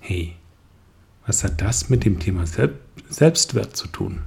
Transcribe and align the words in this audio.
Hey, 0.00 0.34
was 1.26 1.44
hat 1.44 1.62
das 1.62 1.88
mit 1.88 2.04
dem 2.04 2.18
Thema 2.18 2.44
Selbstwert 3.08 3.76
zu 3.76 3.86
tun? 3.86 4.22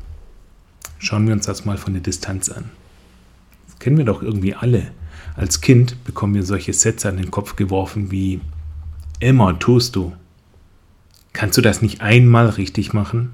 Schauen 1.00 1.28
wir 1.28 1.34
uns 1.34 1.46
das 1.46 1.66
mal 1.66 1.78
von 1.78 1.94
der 1.94 2.02
Distanz 2.02 2.50
an. 2.50 2.72
Das 3.68 3.78
kennen 3.78 3.98
wir 3.98 4.06
doch 4.06 4.24
irgendwie 4.24 4.56
alle. 4.56 4.94
Als 5.36 5.62
Kind 5.62 6.04
bekommen 6.04 6.36
wir 6.36 6.44
solche 6.44 6.74
Sätze 6.74 7.10
an 7.10 7.18
den 7.18 7.32
Kopf 7.32 7.56
geworfen 7.56 8.12
wie 8.12 8.42
immer 9.20 9.58
tust 9.58 9.96
du. 9.96 10.14
Kannst 11.32 11.58
du 11.58 11.62
das 11.62 11.82
nicht 11.82 12.02
einmal 12.02 12.50
richtig 12.50 12.94
machen? 12.94 13.34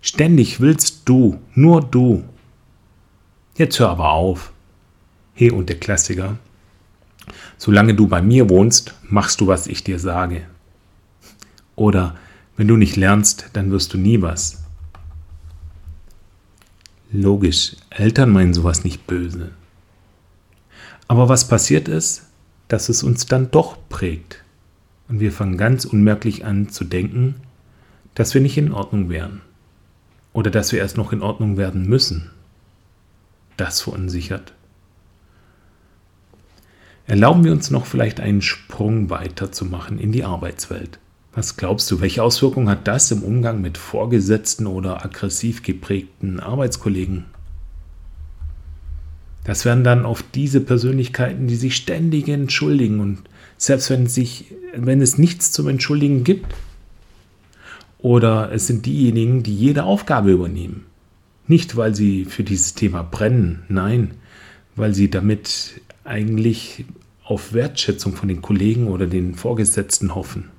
Ständig 0.00 0.60
willst 0.60 1.08
du, 1.08 1.40
nur 1.54 1.80
du. 1.80 2.24
Jetzt 3.56 3.78
hör 3.78 3.88
aber 3.88 4.10
auf. 4.10 4.52
Hey 5.32 5.50
und 5.50 5.68
der 5.68 5.80
Klassiker. 5.80 6.38
Solange 7.56 7.94
du 7.94 8.06
bei 8.06 8.20
mir 8.20 8.50
wohnst, 8.50 8.94
machst 9.02 9.40
du, 9.40 9.46
was 9.46 9.66
ich 9.66 9.82
dir 9.82 9.98
sage. 9.98 10.46
Oder 11.74 12.16
wenn 12.56 12.68
du 12.68 12.76
nicht 12.76 12.96
lernst, 12.96 13.50
dann 13.54 13.70
wirst 13.70 13.94
du 13.94 13.98
nie 13.98 14.20
was. 14.22 14.64
Logisch, 17.10 17.76
Eltern 17.90 18.30
meinen 18.30 18.54
sowas 18.54 18.84
nicht 18.84 19.06
böse. 19.06 19.52
Aber 21.08 21.28
was 21.28 21.48
passiert 21.48 21.88
ist, 21.88 22.26
dass 22.68 22.88
es 22.88 23.02
uns 23.02 23.26
dann 23.26 23.50
doch 23.50 23.76
prägt. 23.88 24.42
Und 25.08 25.20
wir 25.20 25.32
fangen 25.32 25.58
ganz 25.58 25.84
unmerklich 25.84 26.44
an 26.44 26.70
zu 26.70 26.84
denken, 26.84 27.36
dass 28.14 28.32
wir 28.34 28.40
nicht 28.40 28.56
in 28.56 28.72
Ordnung 28.72 29.10
wären. 29.10 29.42
Oder 30.32 30.50
dass 30.50 30.72
wir 30.72 30.78
erst 30.78 30.96
noch 30.96 31.12
in 31.12 31.22
Ordnung 31.22 31.56
werden 31.56 31.86
müssen. 31.86 32.30
Das 33.56 33.82
verunsichert. 33.82 34.52
Erlauben 37.06 37.44
wir 37.44 37.52
uns 37.52 37.70
noch 37.70 37.84
vielleicht 37.84 38.18
einen 38.18 38.40
Sprung 38.40 39.10
weiter 39.10 39.52
zu 39.52 39.66
machen 39.66 39.98
in 39.98 40.10
die 40.10 40.24
Arbeitswelt. 40.24 40.98
Was 41.34 41.56
glaubst 41.56 41.90
du, 41.90 42.00
welche 42.00 42.22
Auswirkungen 42.22 42.68
hat 42.68 42.88
das 42.88 43.10
im 43.10 43.22
Umgang 43.22 43.60
mit 43.60 43.76
Vorgesetzten 43.76 44.66
oder 44.66 45.04
aggressiv 45.04 45.62
geprägten 45.62 46.40
Arbeitskollegen? 46.40 47.26
Das 49.44 49.66
wären 49.66 49.84
dann 49.84 50.06
oft 50.06 50.24
diese 50.34 50.60
Persönlichkeiten, 50.60 51.46
die 51.46 51.56
sich 51.56 51.76
ständig 51.76 52.28
entschuldigen 52.28 53.00
und 53.00 53.18
selbst 53.58 53.90
wenn, 53.90 54.06
sich, 54.06 54.46
wenn 54.74 55.02
es 55.02 55.18
nichts 55.18 55.52
zum 55.52 55.68
Entschuldigen 55.68 56.24
gibt. 56.24 56.54
Oder 57.98 58.50
es 58.52 58.66
sind 58.66 58.86
diejenigen, 58.86 59.42
die 59.42 59.54
jede 59.54 59.84
Aufgabe 59.84 60.32
übernehmen. 60.32 60.86
Nicht, 61.46 61.76
weil 61.76 61.94
sie 61.94 62.24
für 62.24 62.42
dieses 62.42 62.74
Thema 62.74 63.02
brennen, 63.02 63.62
nein, 63.68 64.12
weil 64.76 64.94
sie 64.94 65.10
damit 65.10 65.80
eigentlich 66.04 66.86
auf 67.22 67.52
Wertschätzung 67.52 68.14
von 68.14 68.28
den 68.28 68.42
Kollegen 68.42 68.88
oder 68.88 69.06
den 69.06 69.34
Vorgesetzten 69.34 70.14
hoffen. 70.14 70.50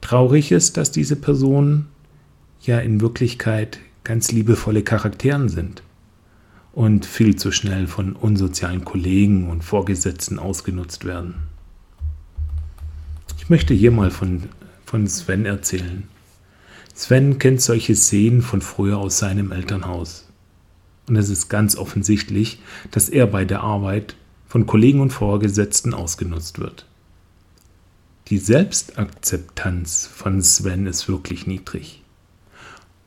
Traurig 0.00 0.52
ist, 0.52 0.76
dass 0.76 0.90
diese 0.90 1.16
Personen 1.16 1.88
ja 2.62 2.78
in 2.78 3.00
Wirklichkeit 3.00 3.78
ganz 4.04 4.32
liebevolle 4.32 4.82
Charakteren 4.82 5.48
sind 5.48 5.82
und 6.72 7.06
viel 7.06 7.36
zu 7.36 7.52
schnell 7.52 7.86
von 7.86 8.12
unsozialen 8.14 8.84
Kollegen 8.84 9.50
und 9.50 9.64
Vorgesetzten 9.64 10.38
ausgenutzt 10.38 11.04
werden. 11.04 11.34
Ich 13.38 13.50
möchte 13.50 13.74
hier 13.74 13.90
mal 13.90 14.10
von, 14.10 14.44
von 14.84 15.06
Sven 15.06 15.46
erzählen. 15.46 16.04
Sven 16.94 17.38
kennt 17.38 17.62
solche 17.62 17.94
Szenen 17.94 18.42
von 18.42 18.60
früher 18.60 18.98
aus 18.98 19.18
seinem 19.18 19.52
Elternhaus. 19.52 20.28
Und 21.08 21.16
es 21.16 21.30
ist 21.30 21.48
ganz 21.48 21.76
offensichtlich, 21.76 22.60
dass 22.90 23.08
er 23.08 23.26
bei 23.26 23.44
der 23.44 23.62
Arbeit 23.62 24.16
von 24.46 24.66
Kollegen 24.66 25.00
und 25.00 25.12
Vorgesetzten 25.12 25.94
ausgenutzt 25.94 26.58
wird. 26.58 26.86
Die 28.28 28.38
Selbstakzeptanz 28.38 30.06
von 30.06 30.42
Sven 30.42 30.86
ist 30.86 31.08
wirklich 31.08 31.46
niedrig. 31.46 32.02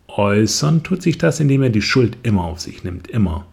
Äußern 0.08 0.84
tut 0.84 1.02
sich 1.04 1.18
das, 1.20 1.40
indem 1.40 1.62
er 1.62 1.70
die 1.70 1.82
Schuld 1.82 2.18
immer 2.24 2.46
auf 2.46 2.60
sich 2.60 2.84
nimmt, 2.84 3.08
immer. 3.08 3.46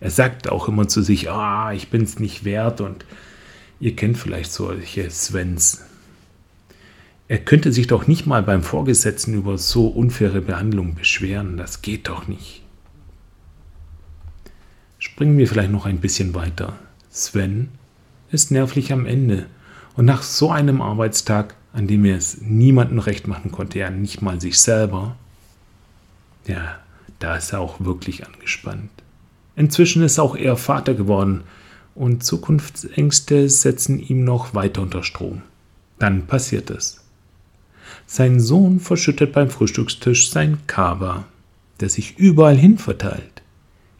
Er 0.00 0.10
sagt 0.10 0.48
auch 0.48 0.68
immer 0.68 0.88
zu 0.88 1.02
sich, 1.02 1.30
ah, 1.30 1.72
ich 1.72 1.88
bin 1.88 2.02
es 2.02 2.18
nicht 2.18 2.44
wert 2.44 2.80
und 2.80 3.04
ihr 3.80 3.96
kennt 3.96 4.18
vielleicht 4.18 4.52
solche 4.52 5.10
Svens. 5.10 5.82
Er 7.26 7.38
könnte 7.38 7.72
sich 7.72 7.86
doch 7.86 8.06
nicht 8.06 8.26
mal 8.26 8.42
beim 8.42 8.62
Vorgesetzten 8.62 9.34
über 9.34 9.56
so 9.56 9.86
unfaire 9.88 10.42
Behandlung 10.42 10.94
beschweren, 10.94 11.56
das 11.56 11.80
geht 11.80 12.08
doch 12.08 12.28
nicht. 12.28 12.62
Springen 14.98 15.38
wir 15.38 15.48
vielleicht 15.48 15.70
noch 15.70 15.86
ein 15.86 16.00
bisschen 16.00 16.34
weiter. 16.34 16.78
Sven 17.10 17.68
ist 18.30 18.50
nervlich 18.50 18.92
am 18.92 19.06
Ende 19.06 19.46
und 19.96 20.04
nach 20.04 20.22
so 20.22 20.50
einem 20.50 20.82
Arbeitstag, 20.82 21.54
an 21.72 21.86
dem 21.86 22.04
er 22.04 22.16
es 22.16 22.40
niemandem 22.40 22.98
recht 22.98 23.26
machen 23.26 23.52
konnte, 23.52 23.78
ja 23.78 23.90
nicht 23.90 24.22
mal 24.22 24.40
sich 24.40 24.58
selber, 24.58 25.16
ja, 26.46 26.78
da 27.20 27.36
ist 27.36 27.52
er 27.52 27.60
auch 27.60 27.80
wirklich 27.80 28.26
angespannt. 28.26 28.90
Inzwischen 29.56 30.02
ist 30.02 30.18
auch 30.18 30.36
er 30.36 30.56
Vater 30.56 30.94
geworden 30.94 31.44
und 31.94 32.24
Zukunftsängste 32.24 33.48
setzen 33.48 34.00
ihm 34.00 34.24
noch 34.24 34.54
weiter 34.54 34.82
unter 34.82 35.02
Strom. 35.02 35.42
Dann 35.98 36.26
passiert 36.26 36.70
es. 36.70 37.00
Sein 38.06 38.40
Sohn 38.40 38.80
verschüttet 38.80 39.32
beim 39.32 39.50
Frühstückstisch 39.50 40.30
sein 40.30 40.58
Kaba, 40.66 41.24
der 41.80 41.88
sich 41.88 42.18
überall 42.18 42.56
hin 42.56 42.78
verteilt. 42.78 43.42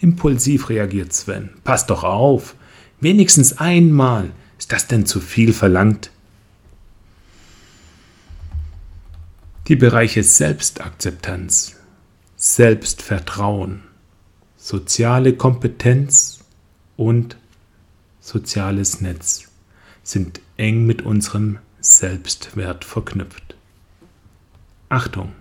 Impulsiv 0.00 0.68
reagiert 0.68 1.12
Sven. 1.12 1.50
Pass 1.62 1.86
doch 1.86 2.04
auf! 2.04 2.56
Wenigstens 3.00 3.58
einmal! 3.58 4.30
Ist 4.58 4.72
das 4.72 4.86
denn 4.86 5.06
zu 5.06 5.20
viel 5.20 5.52
verlangt? 5.52 6.10
Die 9.68 9.76
Bereiche 9.76 10.22
Selbstakzeptanz, 10.22 11.76
Selbstvertrauen, 12.36 13.80
soziale 14.64 15.34
Kompetenz 15.34 16.38
und 16.96 17.36
soziales 18.18 19.02
Netz 19.02 19.50
sind 20.02 20.40
eng 20.56 20.86
mit 20.86 21.02
unserem 21.02 21.58
Selbstwert 21.80 22.86
verknüpft. 22.86 23.56
Achtung! 24.88 25.32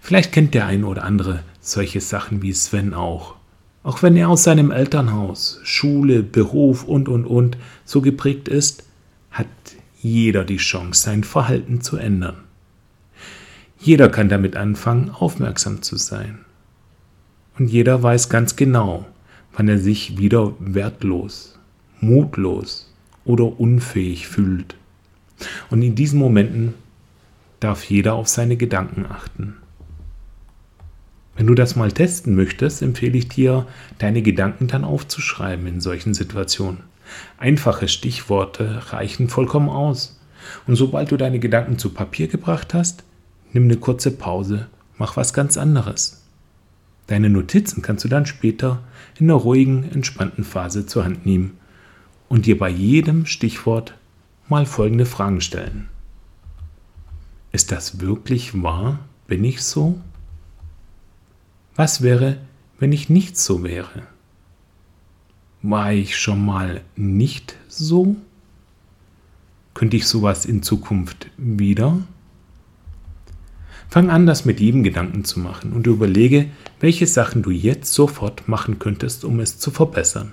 Vielleicht 0.00 0.32
kennt 0.32 0.54
der 0.54 0.64
ein 0.64 0.84
oder 0.84 1.04
andere 1.04 1.44
solche 1.60 2.00
Sachen 2.00 2.40
wie 2.40 2.54
Sven 2.54 2.94
auch. 2.94 3.34
Auch 3.82 4.02
wenn 4.02 4.16
er 4.16 4.30
aus 4.30 4.44
seinem 4.44 4.70
Elternhaus, 4.70 5.60
Schule, 5.62 6.22
Beruf 6.22 6.84
und, 6.84 7.10
und, 7.10 7.26
und 7.26 7.58
so 7.84 8.00
geprägt 8.00 8.48
ist, 8.48 8.84
hat 9.30 9.48
jeder 10.00 10.44
die 10.44 10.56
Chance, 10.56 11.02
sein 11.02 11.24
Verhalten 11.24 11.82
zu 11.82 11.98
ändern. 11.98 12.38
Jeder 13.78 14.08
kann 14.08 14.30
damit 14.30 14.56
anfangen, 14.56 15.10
aufmerksam 15.10 15.82
zu 15.82 15.96
sein. 15.98 16.46
Und 17.58 17.68
jeder 17.68 18.02
weiß 18.02 18.28
ganz 18.28 18.56
genau, 18.56 19.06
wann 19.52 19.68
er 19.68 19.78
sich 19.78 20.18
wieder 20.18 20.54
wertlos, 20.58 21.58
mutlos 22.00 22.92
oder 23.24 23.60
unfähig 23.60 24.26
fühlt. 24.26 24.76
Und 25.70 25.82
in 25.82 25.94
diesen 25.94 26.18
Momenten 26.18 26.74
darf 27.60 27.84
jeder 27.84 28.14
auf 28.14 28.28
seine 28.28 28.56
Gedanken 28.56 29.06
achten. 29.06 29.56
Wenn 31.36 31.46
du 31.46 31.54
das 31.54 31.76
mal 31.76 31.92
testen 31.92 32.34
möchtest, 32.34 32.82
empfehle 32.82 33.16
ich 33.16 33.28
dir, 33.28 33.66
deine 33.98 34.22
Gedanken 34.22 34.66
dann 34.66 34.84
aufzuschreiben 34.84 35.66
in 35.66 35.80
solchen 35.80 36.14
Situationen. 36.14 36.80
Einfache 37.38 37.88
Stichworte 37.88 38.92
reichen 38.92 39.28
vollkommen 39.28 39.68
aus. 39.68 40.20
Und 40.66 40.76
sobald 40.76 41.10
du 41.10 41.16
deine 41.16 41.38
Gedanken 41.38 41.78
zu 41.78 41.90
Papier 41.90 42.28
gebracht 42.28 42.74
hast, 42.74 43.04
nimm 43.52 43.64
eine 43.64 43.76
kurze 43.76 44.10
Pause, 44.10 44.66
mach 44.98 45.16
was 45.16 45.32
ganz 45.32 45.56
anderes. 45.56 46.21
Deine 47.06 47.30
Notizen 47.30 47.82
kannst 47.82 48.04
du 48.04 48.08
dann 48.08 48.26
später 48.26 48.82
in 49.18 49.30
einer 49.30 49.38
ruhigen, 49.38 49.84
entspannten 49.84 50.44
Phase 50.44 50.86
zur 50.86 51.04
Hand 51.04 51.26
nehmen 51.26 51.58
und 52.28 52.46
dir 52.46 52.58
bei 52.58 52.68
jedem 52.70 53.26
Stichwort 53.26 53.94
mal 54.48 54.66
folgende 54.66 55.06
Fragen 55.06 55.40
stellen. 55.40 55.88
Ist 57.52 57.72
das 57.72 58.00
wirklich 58.00 58.62
wahr? 58.62 59.00
Bin 59.26 59.44
ich 59.44 59.62
so? 59.62 60.00
Was 61.74 62.02
wäre, 62.02 62.38
wenn 62.78 62.92
ich 62.92 63.10
nicht 63.10 63.36
so 63.36 63.62
wäre? 63.62 64.02
War 65.62 65.92
ich 65.92 66.18
schon 66.18 66.44
mal 66.44 66.80
nicht 66.96 67.56
so? 67.68 68.16
Könnte 69.74 69.96
ich 69.96 70.06
sowas 70.06 70.44
in 70.44 70.62
Zukunft 70.62 71.30
wieder? 71.36 71.98
Fang 73.88 74.10
an, 74.10 74.26
das 74.26 74.44
mit 74.44 74.60
jedem 74.60 74.82
Gedanken 74.82 75.24
zu 75.24 75.40
machen 75.40 75.72
und 75.72 75.86
überlege, 75.86 76.46
welche 76.80 77.06
Sachen 77.06 77.42
du 77.42 77.50
jetzt 77.50 77.92
sofort 77.92 78.48
machen 78.48 78.78
könntest, 78.78 79.24
um 79.24 79.40
es 79.40 79.58
zu 79.58 79.70
verbessern. 79.70 80.32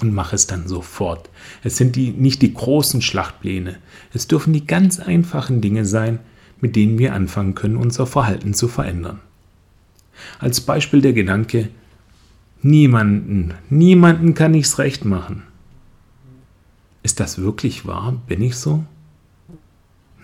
Und 0.00 0.14
mach 0.14 0.32
es 0.32 0.46
dann 0.46 0.68
sofort. 0.68 1.28
Es 1.64 1.76
sind 1.76 1.96
die, 1.96 2.10
nicht 2.10 2.40
die 2.42 2.54
großen 2.54 3.02
Schlachtpläne. 3.02 3.78
Es 4.14 4.28
dürfen 4.28 4.52
die 4.52 4.66
ganz 4.66 5.00
einfachen 5.00 5.60
Dinge 5.60 5.84
sein, 5.84 6.20
mit 6.60 6.76
denen 6.76 6.98
wir 6.98 7.14
anfangen 7.14 7.54
können, 7.54 7.76
unser 7.76 8.06
Verhalten 8.06 8.54
zu 8.54 8.68
verändern. 8.68 9.20
Als 10.38 10.60
Beispiel 10.60 11.00
der 11.00 11.12
Gedanke, 11.12 11.68
niemanden, 12.62 13.54
niemanden 13.70 14.34
kann 14.34 14.54
ich's 14.54 14.78
recht 14.78 15.04
machen. 15.04 15.42
Ist 17.02 17.20
das 17.20 17.38
wirklich 17.38 17.86
wahr? 17.86 18.20
Bin 18.26 18.42
ich 18.42 18.56
so? 18.56 18.84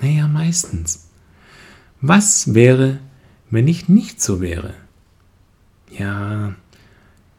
Naja, 0.00 0.28
meistens. 0.28 1.03
Was 2.06 2.52
wäre, 2.52 2.98
wenn 3.48 3.66
ich 3.66 3.88
nicht 3.88 4.20
so 4.20 4.42
wäre? 4.42 4.74
Ja, 5.90 6.54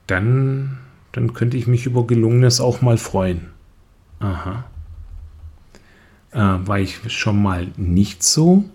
dann, 0.08 0.80
dann 1.12 1.36
könnte 1.36 1.56
ich 1.56 1.68
mich 1.68 1.86
über 1.86 2.08
Gelungenes 2.08 2.60
auch 2.60 2.82
mal 2.82 2.98
freuen. 2.98 3.50
Aha. 4.18 4.64
Äh, 6.32 6.40
war 6.68 6.80
ich 6.80 7.00
schon 7.14 7.44
mal 7.44 7.68
nicht 7.78 8.24
so? 8.24 8.66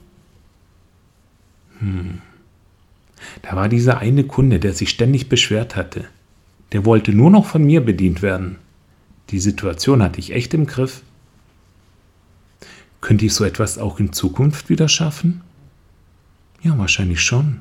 Hm. 1.81 2.21
Da 3.43 3.57
war 3.57 3.69
dieser 3.69 3.99
eine 3.99 4.23
Kunde, 4.23 4.61
der 4.61 4.75
sich 4.75 4.91
ständig 4.91 5.29
beschwert 5.29 5.75
hatte. 5.75 6.05
Der 6.71 6.85
wollte 6.85 7.13
nur 7.13 7.31
noch 7.31 7.47
von 7.47 7.65
mir 7.65 7.85
bedient 7.85 8.23
werden. 8.23 8.59
Die 9.31 9.41
Situation 9.41 10.05
hatte 10.05 10.21
ich 10.21 10.35
echt 10.35 10.55
im 10.55 10.69
Griff. 10.69 11.03
Könnte 13.01 13.27
ich 13.27 13.35
so 13.35 13.43
etwas 13.43 13.77
auch 13.77 13.99
in 13.99 14.13
Zukunft 14.13 14.69
wieder 14.69 14.89
schaffen? 14.89 15.43
Ja, 16.63 16.77
wahrscheinlich 16.79 17.21
schon. 17.21 17.61